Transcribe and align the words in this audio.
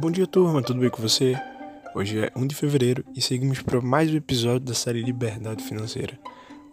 Bom 0.00 0.10
dia, 0.10 0.26
turma, 0.26 0.62
tudo 0.62 0.80
bem 0.80 0.88
com 0.88 1.02
você? 1.02 1.38
Hoje 1.94 2.20
é 2.20 2.32
1 2.34 2.46
de 2.46 2.54
fevereiro 2.54 3.04
e 3.14 3.20
seguimos 3.20 3.60
para 3.60 3.82
mais 3.82 4.10
um 4.10 4.16
episódio 4.16 4.60
da 4.60 4.72
série 4.72 5.02
Liberdade 5.02 5.62
Financeira. 5.62 6.18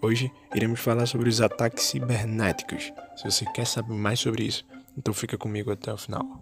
Hoje 0.02 0.32
iremos 0.56 0.80
falar 0.80 1.06
sobre 1.08 1.28
os 1.28 1.42
ataques 1.42 1.84
cibernéticos. 1.84 2.94
Se 3.18 3.26
você 3.26 3.44
quer 3.48 3.68
saber 3.68 3.94
mais 3.94 4.22
sobre 4.22 4.46
isso, 4.46 4.66
então 4.98 5.14
fica 5.14 5.38
comigo 5.38 5.70
até 5.70 5.92
o 5.92 5.98
final. 5.98 6.42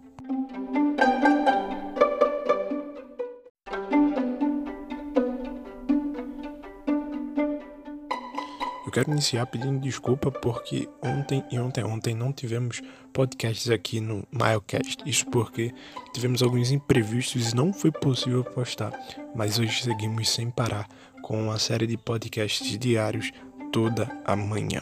Quero 8.96 9.10
iniciar 9.10 9.44
pedindo 9.44 9.78
desculpa 9.78 10.30
porque 10.30 10.88
ontem 11.02 11.44
e 11.50 11.58
ontem 11.58 11.84
ontem 11.84 12.14
não 12.14 12.32
tivemos 12.32 12.80
podcasts 13.12 13.68
aqui 13.68 14.00
no 14.00 14.26
Milecast. 14.32 15.02
Isso 15.04 15.26
porque 15.26 15.70
tivemos 16.14 16.42
alguns 16.42 16.70
imprevistos 16.70 17.52
e 17.52 17.54
não 17.54 17.74
foi 17.74 17.92
possível 17.92 18.42
postar. 18.42 18.98
Mas 19.34 19.58
hoje 19.58 19.82
seguimos 19.82 20.30
sem 20.30 20.48
parar 20.48 20.88
com 21.20 21.42
uma 21.42 21.58
série 21.58 21.86
de 21.86 21.98
podcasts 21.98 22.78
diários 22.78 23.32
toda 23.70 24.10
a 24.24 24.34
manhã. 24.34 24.80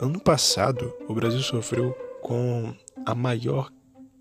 Ano 0.00 0.20
passado, 0.20 0.94
o 1.08 1.14
Brasil 1.14 1.40
sofreu 1.40 1.90
com 2.22 2.72
a 3.04 3.12
maior 3.12 3.72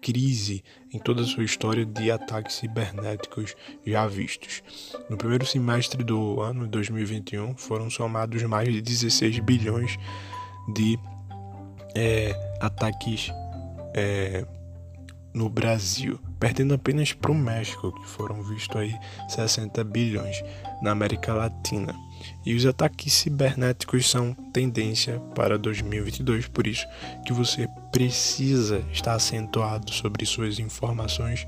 crise 0.02 0.64
em 0.92 1.00
toda 1.00 1.22
a 1.22 1.26
sua 1.26 1.44
história 1.44 1.86
de 1.86 2.12
ataques 2.12 2.56
cibernéticos 2.56 3.56
já 3.86 4.08
vistos. 4.08 4.64
No 5.10 5.16
primeiro 5.16 5.46
semestre 5.46 6.04
do 6.04 6.42
ano 6.42 6.68
2021, 6.68 7.56
foram 7.56 7.90
somados 7.90 8.42
mais 8.44 8.74
de 8.74 8.82
16 8.82 9.40
bilhões 9.40 9.98
de 10.74 11.00
é, 11.96 12.36
ataques 12.60 13.32
é, 13.94 14.46
no 15.34 15.50
Brasil, 15.50 16.20
perdendo 16.40 16.74
apenas 16.74 17.14
para 17.14 17.32
o 17.32 17.36
México, 17.36 17.92
que 17.92 18.08
foram 18.08 18.44
vistos 18.44 18.76
aí 18.76 18.94
60 19.30 19.84
bilhões 19.84 20.44
na 20.82 20.92
América 20.92 21.34
Latina. 21.34 21.96
E 22.46 22.54
os 22.54 22.66
ataques 22.66 23.14
cibernéticos 23.14 24.10
são 24.10 24.34
tendência 24.54 25.20
para 25.36 25.58
2022, 25.58 26.48
por 26.48 26.68
isso 26.68 26.86
que 27.26 27.34
você 27.34 27.68
precisa 27.92 28.84
estar 28.92 29.14
acentuado 29.14 29.92
sobre 29.92 30.26
suas 30.26 30.60
informações 30.60 31.48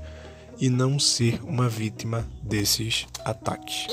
e 0.58 0.68
não 0.68 0.98
ser 0.98 1.42
uma 1.44 1.68
vítima 1.68 2.26
desses 2.42 3.06
ataques. 3.24 3.86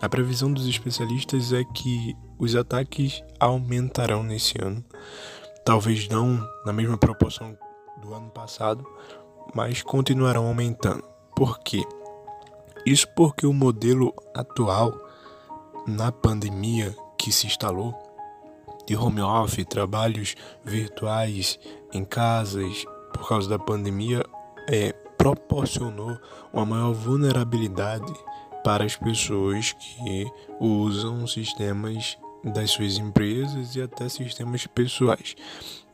A 0.00 0.08
previsão 0.08 0.52
dos 0.52 0.66
especialistas 0.66 1.52
é 1.52 1.62
que 1.64 2.16
os 2.38 2.56
ataques 2.56 3.22
aumentarão 3.38 4.22
nesse 4.22 4.54
ano, 4.60 4.84
talvez 5.64 6.08
não 6.08 6.44
na 6.66 6.72
mesma 6.72 6.98
proporção 6.98 7.56
do 8.00 8.12
ano 8.12 8.28
passado, 8.30 8.84
mas 9.54 9.80
continuarão 9.80 10.46
aumentando. 10.46 11.04
Por 11.36 11.60
quê? 11.60 11.84
Isso 12.84 13.06
porque 13.14 13.46
o 13.46 13.52
modelo 13.52 14.12
atual 14.34 14.92
na 15.86 16.10
pandemia 16.10 16.94
que 17.16 17.30
se 17.30 17.46
instalou 17.46 17.94
de 18.86 18.96
home 18.96 19.20
office, 19.20 19.64
trabalhos 19.64 20.34
virtuais 20.64 21.58
em 21.92 22.04
casas 22.04 22.84
por 23.12 23.28
causa 23.28 23.48
da 23.48 23.58
pandemia, 23.58 24.24
é, 24.68 24.92
proporcionou 25.16 26.18
uma 26.52 26.64
maior 26.64 26.92
vulnerabilidade 26.92 28.12
para 28.64 28.84
as 28.84 28.96
pessoas 28.96 29.72
que 29.72 30.26
usam 30.60 31.26
sistemas 31.26 32.16
das 32.44 32.70
suas 32.70 32.98
empresas 32.98 33.76
e 33.76 33.82
até 33.82 34.08
sistemas 34.08 34.66
pessoais. 34.66 35.34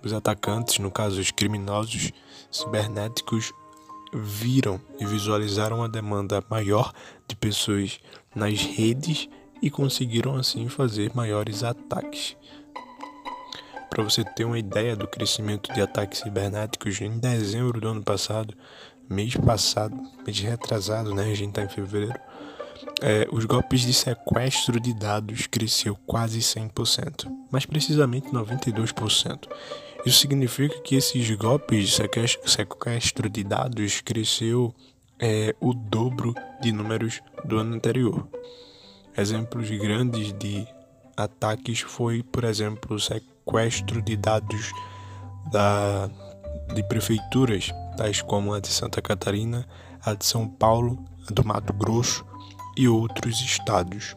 Os 0.03 0.13
atacantes, 0.13 0.79
no 0.79 0.91
caso 0.91 1.21
os 1.21 1.31
criminosos 1.31 2.13
cibernéticos, 2.51 3.53
viram 4.13 4.81
e 4.99 5.05
visualizaram 5.05 5.83
a 5.83 5.89
demanda 5.89 6.43
maior 6.49 6.93
de 7.27 7.37
pessoas 7.37 8.01
nas 8.35 8.63
redes 8.63 9.29
e 9.61 9.71
conseguiram 9.71 10.37
assim 10.37 10.69
fazer 10.69 11.11
maiores 11.15 11.63
ataques. 11.63 12.37
Para 13.91 14.03
você 14.03 14.25
ter 14.25 14.45
uma 14.45 14.59
ideia 14.59 14.95
do 14.95 15.09
crescimento 15.09 15.73
de 15.73 15.81
ataques 15.81 16.21
cibernéticos, 16.21 17.01
em 17.01 17.19
dezembro 17.19 17.81
do 17.81 17.89
ano 17.89 18.03
passado, 18.03 18.55
mês 19.09 19.35
passado, 19.35 19.97
mês 20.25 20.39
retrasado, 20.39 21.15
né? 21.15 21.31
A 21.31 21.35
gente 21.35 21.51
está 21.51 21.63
em 21.63 21.69
fevereiro. 21.69 22.19
É, 23.01 23.27
os 23.33 23.45
golpes 23.45 23.83
de 23.83 23.93
sequestro 23.93 24.79
de 24.79 24.93
dados 24.93 25.47
cresceu 25.47 25.97
quase 26.07 26.41
100%, 26.41 27.27
mais 27.51 27.65
precisamente 27.65 28.29
92%. 28.29 29.49
Isso 30.05 30.21
significa 30.21 30.81
que 30.81 30.95
esses 30.95 31.31
golpes 31.33 31.91
de 31.91 32.11
sequestro 32.47 33.29
de 33.29 33.43
dados 33.43 34.01
cresceu 34.01 34.75
é, 35.19 35.55
o 35.61 35.75
dobro 35.75 36.35
de 36.61 36.73
números 36.73 37.21
do 37.45 37.59
ano 37.59 37.75
anterior. 37.75 38.27
Exemplos 39.17 39.69
grandes 39.71 40.33
de 40.35 40.67
ataques 41.17 41.81
foi, 41.81 42.23
por 42.23 42.45
exemplo, 42.45 42.97
o 42.97 43.01
sequestro 43.01 43.38
de 44.05 44.17
dados 44.17 44.73
da, 45.51 46.11
de 46.75 46.83
prefeituras, 46.83 47.71
tais 47.97 48.21
como 48.23 48.53
a 48.53 48.61
de 48.61 48.69
Santa 48.69 49.01
Catarina, 49.01 49.67
a 50.05 50.15
de 50.15 50.25
São 50.25 50.49
Paulo, 50.49 50.99
a 51.29 51.33
do 51.33 51.45
Mato 51.45 51.73
Grosso 51.73 52.25
e 52.77 52.87
outros 52.89 53.41
estados. 53.41 54.15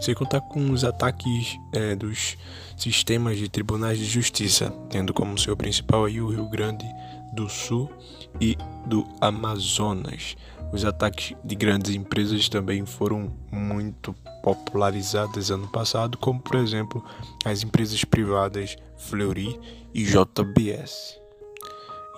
Sem 0.00 0.14
contar 0.14 0.40
com 0.40 0.70
os 0.70 0.84
ataques 0.84 1.58
é, 1.72 1.94
dos 1.94 2.36
sistemas 2.76 3.36
de 3.36 3.48
tribunais 3.48 3.98
de 3.98 4.04
justiça, 4.04 4.70
tendo 4.88 5.12
como 5.12 5.38
seu 5.38 5.56
principal 5.56 6.04
aí 6.04 6.20
o 6.20 6.28
Rio 6.28 6.48
Grande 6.48 6.86
do 7.34 7.48
Sul 7.48 7.90
e 8.40 8.56
do 8.86 9.06
Amazonas. 9.20 10.36
Os 10.72 10.84
ataques 10.84 11.34
de 11.42 11.54
grandes 11.54 11.94
empresas 11.94 12.48
também 12.48 12.84
foram 12.86 13.32
muito 13.50 14.14
popularizadas 14.42 15.50
ano 15.50 15.68
passado, 15.68 16.16
como 16.18 16.40
por 16.40 16.56
exemplo 16.56 17.04
as 17.44 17.62
empresas 17.62 18.04
privadas 18.04 18.76
Fleury 18.96 19.58
e 19.94 20.04
JBS. 20.04 21.18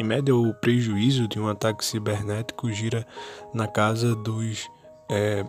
Em 0.01 0.05
média, 0.05 0.35
o 0.35 0.55
prejuízo 0.55 1.29
de 1.29 1.39
um 1.39 1.49
ataque 1.49 1.85
cibernético 1.85 2.73
gira 2.73 3.07
na 3.53 3.67
casa 3.67 4.15
dos 4.15 4.71
é, 5.11 5.45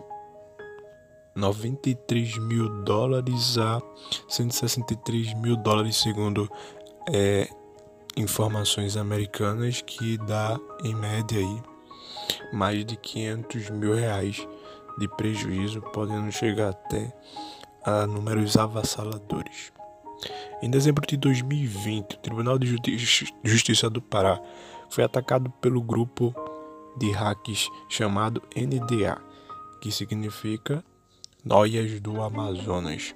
93 1.34 2.36
mil 2.38 2.68
dólares 2.82 3.56
a 3.56 3.80
163 4.28 5.32
mil 5.34 5.56
dólares, 5.56 5.96
segundo 5.96 6.50
é, 7.10 7.48
informações 8.16 8.96
americanas, 8.96 9.80
que 9.80 10.18
dá 10.18 10.60
em 10.84 10.94
média 10.94 11.38
aí 11.38 11.62
mais 12.52 12.84
de 12.84 12.96
500 12.96 13.70
mil 13.70 13.94
reais 13.94 14.46
de 14.98 15.08
prejuízo, 15.08 15.80
podendo 15.80 16.30
chegar 16.30 16.70
até 16.70 17.12
a 17.84 18.06
números 18.06 18.56
avassaladores. 18.56 19.72
Em 20.62 20.70
dezembro 20.70 21.04
de 21.06 21.16
2020, 21.16 22.14
o 22.14 22.18
Tribunal 22.18 22.58
de 22.58 22.76
Justiça 23.42 23.90
do 23.90 24.00
Pará 24.00 24.40
foi 24.88 25.02
atacado 25.02 25.50
pelo 25.60 25.82
grupo 25.82 26.34
de 26.96 27.10
hacks 27.10 27.68
chamado 27.88 28.42
NDA, 28.54 29.20
que 29.80 29.90
significa 29.90 30.84
Noias 31.44 31.98
do 32.00 32.22
Amazonas, 32.22 33.14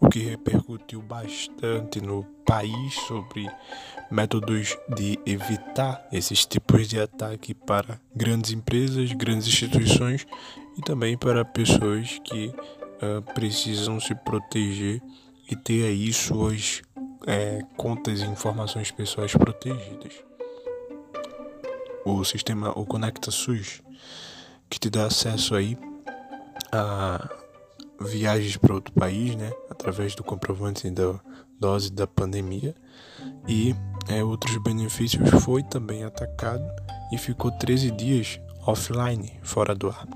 o 0.00 0.08
que 0.08 0.20
repercutiu 0.20 1.02
bastante 1.02 2.00
no 2.00 2.24
país 2.46 2.94
sobre 3.06 3.46
métodos 4.10 4.78
de 4.96 5.18
evitar 5.26 6.08
esses 6.10 6.46
tipos 6.46 6.88
de 6.88 6.98
ataque 6.98 7.52
para 7.52 8.00
grandes 8.14 8.52
empresas, 8.52 9.12
grandes 9.12 9.48
instituições 9.48 10.26
e 10.76 10.82
também 10.82 11.16
para 11.16 11.44
pessoas 11.44 12.18
que 12.24 12.48
uh, 12.48 13.22
precisam 13.34 13.98
se 13.98 14.14
proteger 14.14 15.02
e 15.50 15.56
ter 15.56 15.84
aí 15.84 16.12
suas 16.12 16.82
é, 17.26 17.60
contas 17.76 18.20
e 18.20 18.24
informações 18.24 18.90
pessoais 18.90 19.32
protegidas. 19.32 20.12
O 22.04 22.24
sistema, 22.24 22.70
o 22.78 22.86
Conecta 22.86 23.30
que 24.68 24.78
te 24.78 24.88
dá 24.90 25.06
acesso 25.06 25.54
aí 25.54 25.76
a 26.72 27.28
viagens 28.00 28.56
para 28.56 28.74
outro 28.74 28.92
país, 28.92 29.34
né, 29.34 29.52
através 29.70 30.14
do 30.14 30.22
comprovante 30.22 30.88
da 30.90 31.18
dose 31.58 31.90
da 31.90 32.06
pandemia 32.06 32.74
e 33.48 33.74
é, 34.08 34.22
outros 34.22 34.56
benefícios, 34.58 35.28
foi 35.42 35.62
também 35.62 36.04
atacado 36.04 36.64
e 37.12 37.18
ficou 37.18 37.50
13 37.50 37.90
dias 37.92 38.40
offline, 38.66 39.32
fora 39.42 39.74
do 39.74 39.88
ar. 39.88 40.06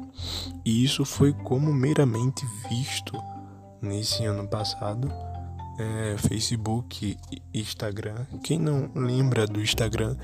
E 0.64 0.84
isso 0.84 1.04
foi 1.04 1.32
como 1.32 1.72
meramente 1.72 2.44
visto 2.68 3.16
nesse 3.80 4.24
ano 4.24 4.46
passado. 4.46 5.10
É, 5.78 6.16
Facebook 6.18 7.16
e 7.32 7.42
Instagram. 7.58 8.26
Quem 8.44 8.58
não 8.58 8.90
lembra 8.94 9.46
do 9.46 9.62
Instagram 9.62 10.14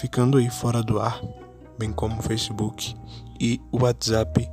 ficando 0.00 0.38
aí 0.38 0.48
fora 0.48 0.82
do 0.82 0.98
ar, 0.98 1.20
bem 1.78 1.92
como 1.92 2.22
Facebook 2.22 2.94
e 3.38 3.60
WhatsApp 3.72 4.48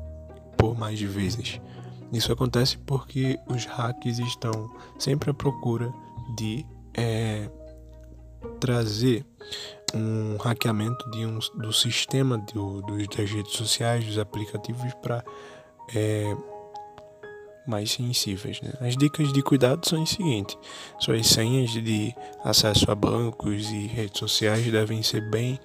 por 0.57 0.77
mais 0.77 0.99
vezes. 0.99 1.61
Isso 2.11 2.31
acontece 2.31 2.77
porque 2.77 3.39
os 3.47 3.65
hacks 3.65 4.19
estão 4.19 4.69
sempre 4.99 5.31
à 5.31 5.33
procura 5.33 5.91
de 6.37 6.65
é, 6.93 7.49
trazer 8.59 9.25
um 9.93 10.37
hackeamento 10.37 11.09
de 11.11 11.25
um, 11.25 11.39
do 11.55 11.71
sistema 11.71 12.37
do, 12.37 12.81
do, 12.81 12.97
das 12.97 13.29
redes 13.29 13.53
sociais, 13.53 14.05
dos 14.05 14.17
aplicativos 14.17 14.93
para 14.95 15.23
é, 15.95 16.35
mais 17.65 17.91
sensíveis. 17.91 18.61
Né? 18.61 18.71
As 18.81 18.97
dicas 18.97 19.31
de 19.31 19.41
cuidado 19.41 19.87
são 19.87 20.01
as 20.01 20.09
seguintes: 20.09 20.57
suas 20.99 21.27
senhas 21.27 21.71
de 21.71 22.13
acesso 22.43 22.89
a 22.91 22.95
bancos 22.95 23.69
e 23.71 23.87
redes 23.87 24.19
sociais 24.19 24.69
devem 24.71 25.01
ser 25.03 25.21
bem 25.29 25.59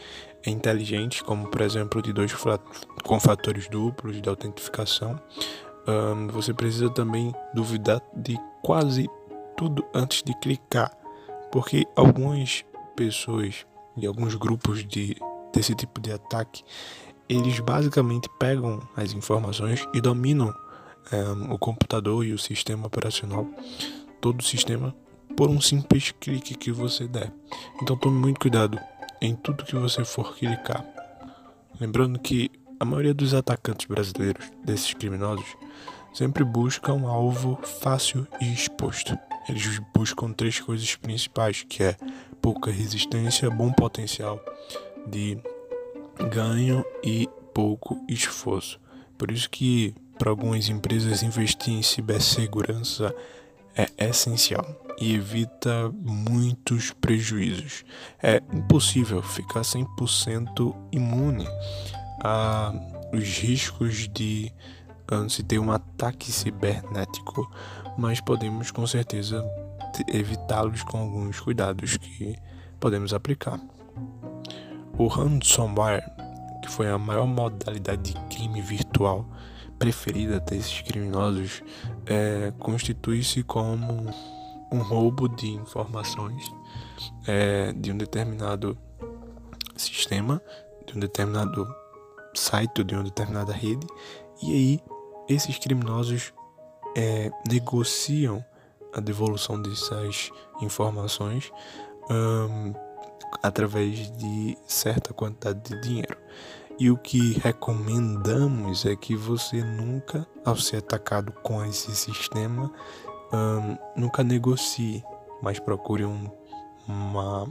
inteligentes, 0.46 1.20
como 1.22 1.48
por 1.48 1.60
exemplo 1.60 2.00
de 2.00 2.12
dois 2.12 2.32
com 3.04 3.20
fatores 3.20 3.68
duplos 3.68 4.20
de 4.20 4.28
autentificação. 4.28 5.20
Um, 5.86 6.28
você 6.28 6.52
precisa 6.52 6.90
também 6.90 7.34
duvidar 7.54 8.02
de 8.14 8.38
quase 8.62 9.08
tudo 9.56 9.84
antes 9.94 10.22
de 10.22 10.38
clicar, 10.38 10.92
porque 11.50 11.86
algumas 11.96 12.64
pessoas 12.94 13.66
e 14.00 14.06
alguns 14.06 14.34
grupos 14.34 14.86
de, 14.86 15.16
desse 15.52 15.74
tipo 15.74 16.00
de 16.00 16.12
ataque 16.12 16.62
eles 17.28 17.60
basicamente 17.60 18.28
pegam 18.38 18.80
as 18.96 19.12
informações 19.12 19.86
e 19.92 20.00
dominam 20.00 20.54
um, 21.12 21.52
o 21.52 21.58
computador 21.58 22.24
e 22.24 22.32
o 22.32 22.38
sistema 22.38 22.86
operacional, 22.86 23.46
todo 24.20 24.40
o 24.40 24.44
sistema, 24.44 24.94
por 25.36 25.50
um 25.50 25.60
simples 25.60 26.12
clique 26.18 26.54
que 26.54 26.72
você 26.72 27.06
der. 27.06 27.32
Então 27.82 27.96
tome 27.96 28.18
muito 28.18 28.40
cuidado 28.40 28.80
em 29.20 29.34
tudo 29.34 29.64
que 29.64 29.76
você 29.76 30.04
for 30.04 30.34
clicar. 30.36 30.84
Lembrando 31.78 32.18
que 32.18 32.50
a 32.80 32.84
maioria 32.84 33.14
dos 33.14 33.34
atacantes 33.34 33.86
brasileiros, 33.86 34.50
desses 34.64 34.94
criminosos, 34.94 35.46
sempre 36.14 36.42
busca 36.44 36.92
um 36.92 37.06
alvo 37.06 37.58
fácil 37.62 38.26
e 38.40 38.52
exposto. 38.52 39.27
Eles 39.48 39.80
buscam 39.94 40.32
três 40.32 40.60
coisas 40.60 40.94
principais, 40.96 41.64
que 41.68 41.82
é 41.82 41.96
pouca 42.40 42.70
resistência, 42.70 43.50
bom 43.50 43.72
potencial 43.72 44.40
de 45.06 45.38
ganho 46.30 46.84
e 47.02 47.28
pouco 47.54 48.04
esforço. 48.08 48.80
Por 49.16 49.30
isso 49.30 49.48
que 49.48 49.94
para 50.18 50.30
algumas 50.30 50.68
empresas 50.68 51.22
investir 51.22 51.72
em 51.72 51.82
cibersegurança 51.82 53.14
é 53.76 54.08
essencial 54.08 54.66
e 55.00 55.14
evita 55.14 55.90
muitos 55.94 56.90
prejuízos. 56.90 57.84
É 58.20 58.42
impossível 58.52 59.22
ficar 59.22 59.60
100% 59.60 60.74
imune 60.92 61.46
a 62.22 62.72
os 63.12 63.38
riscos 63.38 64.08
de 64.08 64.52
se 65.28 65.42
ter 65.42 65.58
um 65.58 65.72
ataque 65.72 66.30
cibernético, 66.30 67.50
mas 67.96 68.20
podemos 68.20 68.70
com 68.70 68.86
certeza 68.86 69.44
evitá-los 70.06 70.82
com 70.82 70.98
alguns 70.98 71.40
cuidados 71.40 71.96
que 71.96 72.36
podemos 72.78 73.12
aplicar. 73.12 73.60
O 74.96 75.06
ransomware, 75.06 76.04
que 76.62 76.70
foi 76.70 76.90
a 76.90 76.98
maior 76.98 77.26
modalidade 77.26 78.12
de 78.12 78.20
crime 78.28 78.60
virtual 78.60 79.26
preferida 79.78 80.40
desses 80.40 80.80
criminosos, 80.82 81.62
é, 82.06 82.52
constitui-se 82.58 83.42
como 83.42 84.06
um 84.70 84.82
roubo 84.82 85.28
de 85.28 85.48
informações 85.48 86.44
é, 87.26 87.72
de 87.72 87.92
um 87.92 87.96
determinado 87.96 88.76
sistema, 89.76 90.42
de 90.86 90.96
um 90.96 91.00
determinado 91.00 91.66
site, 92.34 92.84
de 92.84 92.94
uma 92.94 93.04
determinada 93.04 93.52
rede, 93.52 93.86
e 94.42 94.52
aí 94.52 94.80
esses 95.28 95.58
criminosos 95.58 96.32
é, 96.96 97.30
negociam 97.48 98.44
a 98.92 99.00
devolução 99.00 99.60
dessas 99.60 100.30
informações 100.60 101.52
um, 102.10 102.72
através 103.42 104.10
de 104.16 104.56
certa 104.66 105.12
quantidade 105.12 105.60
de 105.60 105.80
dinheiro. 105.80 106.16
E 106.78 106.90
o 106.90 106.96
que 106.96 107.32
recomendamos 107.40 108.86
é 108.86 108.94
que 108.94 109.16
você 109.16 109.62
nunca, 109.64 110.26
ao 110.44 110.56
ser 110.56 110.76
atacado 110.76 111.32
com 111.42 111.64
esse 111.64 111.94
sistema, 111.94 112.72
um, 113.32 114.00
nunca 114.00 114.22
negocie, 114.22 115.04
mas 115.42 115.58
procure 115.58 116.04
um, 116.04 116.30
uma, 116.86 117.46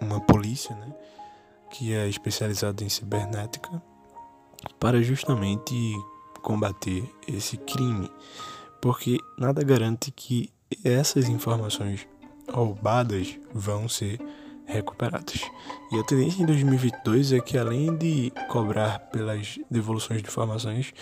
uma 0.00 0.20
polícia, 0.20 0.74
né, 0.76 0.94
que 1.70 1.92
é 1.92 2.08
especializada 2.08 2.84
em 2.84 2.88
cibernética, 2.88 3.82
para 4.78 5.02
justamente 5.02 5.94
combater 6.46 7.02
esse 7.26 7.56
crime, 7.56 8.08
porque 8.80 9.18
nada 9.36 9.64
garante 9.64 10.12
que 10.12 10.48
essas 10.84 11.28
informações 11.28 12.06
roubadas 12.48 13.36
vão 13.52 13.88
ser 13.88 14.20
recuperadas. 14.64 15.40
E 15.90 15.98
a 15.98 16.04
tendência 16.04 16.40
em 16.40 16.46
2022 16.46 17.32
é 17.32 17.40
que 17.40 17.58
além 17.58 17.96
de 17.96 18.32
cobrar 18.48 19.00
pelas 19.10 19.58
devoluções 19.68 20.22
de 20.22 20.28
informações, 20.28 20.94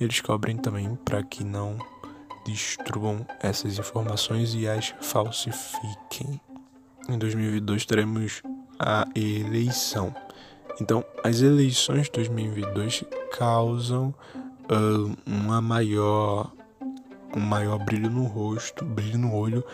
eles 0.00 0.20
cobrem 0.20 0.56
também 0.56 0.96
para 1.04 1.22
que 1.22 1.44
não 1.44 1.78
destruam 2.44 3.24
essas 3.40 3.78
informações 3.78 4.52
e 4.52 4.66
as 4.66 4.92
falsifiquem. 5.00 6.40
Em 7.08 7.16
2022 7.16 7.86
teremos 7.86 8.42
a 8.80 9.06
eleição. 9.14 10.12
Então, 10.80 11.04
as 11.22 11.40
eleições 11.40 12.06
de 12.06 12.12
2022 12.12 13.04
causam 13.36 14.12
uh, 14.70 15.16
uma 15.26 15.60
maior 15.60 16.52
um 17.36 17.40
maior 17.40 17.78
brilho 17.78 18.10
no 18.10 18.24
rosto, 18.24 18.84
brilho 18.84 19.18
no 19.18 19.34
olho 19.34 19.64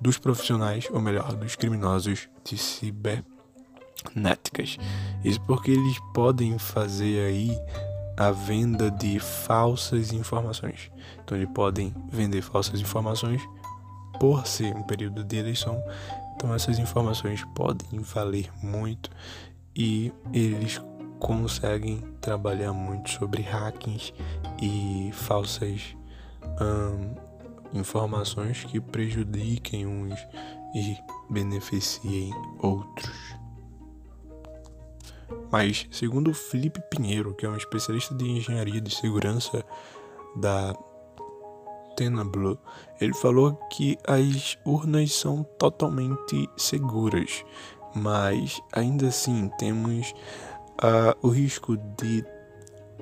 dos 0.00 0.16
profissionais, 0.18 0.88
ou 0.90 1.00
melhor, 1.00 1.34
dos 1.34 1.56
criminosos 1.56 2.28
de 2.44 2.58
cibernéticas. 2.58 4.76
Isso 5.24 5.40
porque 5.42 5.70
eles 5.70 5.98
podem 6.12 6.58
fazer 6.58 7.26
aí 7.26 7.56
a 8.16 8.30
venda 8.30 8.90
de 8.90 9.18
falsas 9.18 10.12
informações. 10.12 10.90
Então 11.24 11.36
eles 11.36 11.50
podem 11.52 11.94
vender 12.10 12.42
falsas 12.42 12.80
informações 12.80 13.42
por 14.20 14.46
ser 14.46 14.74
um 14.76 14.82
período 14.82 15.24
de 15.24 15.36
eleição. 15.36 15.82
Então 16.34 16.54
essas 16.54 16.78
informações 16.78 17.44
podem 17.54 18.00
valer 18.00 18.50
muito 18.62 19.10
e 19.74 20.12
eles 20.32 20.80
conseguem 21.18 22.00
trabalhar 22.20 22.72
muito 22.72 23.10
sobre 23.10 23.42
hackings 23.42 24.12
e 24.60 25.10
falsas 25.12 25.96
informações 27.72 28.64
que 28.64 28.80
prejudiquem 28.80 29.86
uns 29.86 30.18
e 30.74 30.96
beneficiem 31.30 32.32
outros. 32.60 33.34
Mas, 35.50 35.86
segundo 35.90 36.34
Felipe 36.34 36.80
Pinheiro, 36.90 37.34
que 37.34 37.46
é 37.46 37.48
um 37.48 37.56
especialista 37.56 38.14
de 38.14 38.28
engenharia 38.28 38.80
de 38.80 38.94
segurança 38.94 39.64
da 40.36 40.74
Tenablu, 41.96 42.58
ele 43.00 43.14
falou 43.14 43.54
que 43.70 43.96
as 44.06 44.58
urnas 44.64 45.12
são 45.12 45.44
totalmente 45.58 46.48
seguras, 46.56 47.44
mas 47.94 48.60
ainda 48.72 49.08
assim 49.08 49.48
temos 49.58 50.12
uh, 50.82 51.16
o 51.26 51.28
risco 51.28 51.76
de 51.76 52.24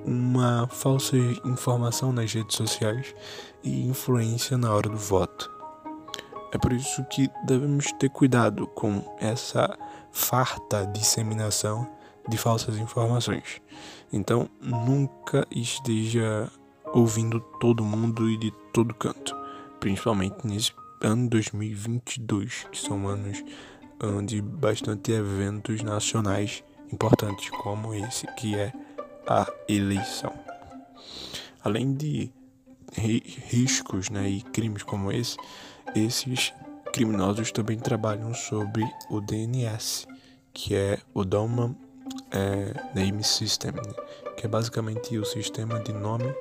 uma 0.05 0.67
falsa 0.67 1.15
informação 1.45 2.11
nas 2.11 2.33
redes 2.33 2.55
sociais 2.55 3.15
e 3.63 3.87
influência 3.87 4.57
na 4.57 4.73
hora 4.73 4.89
do 4.89 4.97
voto. 4.97 5.51
É 6.51 6.57
por 6.57 6.71
isso 6.71 7.03
que 7.05 7.29
devemos 7.45 7.91
ter 7.93 8.09
cuidado 8.09 8.67
com 8.67 9.01
essa 9.19 9.77
farta 10.11 10.85
disseminação 10.85 11.89
de 12.27 12.37
falsas 12.37 12.77
informações. 12.77 13.61
Então, 14.11 14.47
nunca 14.61 15.47
esteja 15.49 16.49
ouvindo 16.93 17.39
todo 17.59 17.83
mundo 17.83 18.29
e 18.29 18.37
de 18.37 18.51
todo 18.71 18.93
canto, 18.93 19.35
principalmente 19.79 20.45
nesse 20.45 20.71
ano 21.01 21.27
2022, 21.27 22.67
que 22.71 22.79
são 22.79 23.07
anos 23.07 23.43
de 24.25 24.41
bastante 24.41 25.11
eventos 25.11 25.81
nacionais 25.81 26.63
importantes 26.93 27.49
como 27.49 27.93
esse 27.93 28.27
que 28.35 28.55
é 28.55 28.71
a 29.27 29.51
eleição. 29.67 30.31
Além 31.63 31.93
de 31.93 32.31
riscos 32.95 34.09
né, 34.09 34.29
e 34.29 34.41
crimes 34.41 34.83
como 34.83 35.11
esse, 35.11 35.37
esses 35.95 36.53
criminosos 36.93 37.51
também 37.51 37.79
trabalham 37.79 38.33
sobre 38.33 38.83
o 39.09 39.19
DNS, 39.19 40.07
que 40.53 40.75
é 40.75 40.99
o 41.13 41.25
Domain 41.25 41.75
é, 42.31 42.73
Name 42.93 43.23
System, 43.23 43.71
né, 43.71 43.93
que 44.37 44.45
é 44.45 44.49
basicamente 44.49 45.17
o 45.17 45.25
sistema 45.25 45.79
de 45.79 45.93
nome 45.93 46.31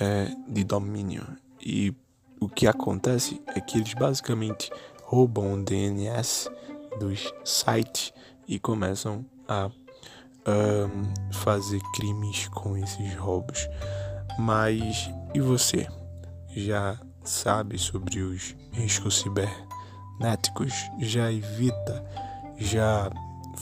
é, 0.00 0.34
de 0.48 0.64
domínio. 0.64 1.24
E 1.60 1.94
o 2.40 2.48
que 2.48 2.66
acontece 2.66 3.40
é 3.54 3.60
que 3.60 3.78
eles 3.78 3.94
basicamente 3.94 4.70
roubam 5.04 5.54
o 5.54 5.62
DNS 5.62 6.50
dos 6.98 7.32
sites 7.44 8.12
e 8.46 8.58
começam 8.58 9.24
a 9.48 9.70
um, 10.46 11.32
fazer 11.32 11.80
crimes 11.94 12.48
com 12.48 12.76
esses 12.76 13.14
roubos. 13.16 13.68
Mas 14.38 15.10
e 15.34 15.40
você? 15.40 15.88
Já 16.54 16.98
sabe 17.24 17.78
sobre 17.78 18.20
os 18.20 18.54
riscos 18.72 19.18
cibernéticos? 19.18 20.72
Já 21.00 21.32
evita? 21.32 22.04
Já 22.56 23.10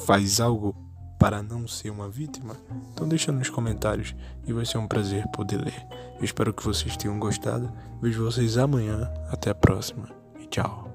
faz 0.06 0.40
algo 0.40 0.74
para 1.18 1.42
não 1.42 1.66
ser 1.66 1.90
uma 1.90 2.08
vítima? 2.08 2.56
Então 2.92 3.08
deixa 3.08 3.32
nos 3.32 3.48
comentários 3.48 4.14
e 4.46 4.52
vai 4.52 4.64
ser 4.64 4.78
um 4.78 4.86
prazer 4.86 5.26
poder 5.28 5.58
ler. 5.58 5.86
Eu 6.18 6.24
espero 6.24 6.52
que 6.52 6.64
vocês 6.64 6.96
tenham 6.96 7.18
gostado. 7.18 7.72
Vejo 8.00 8.24
vocês 8.24 8.56
amanhã. 8.56 9.10
Até 9.30 9.50
a 9.50 9.54
próxima 9.54 10.08
e 10.38 10.46
tchau. 10.46 10.85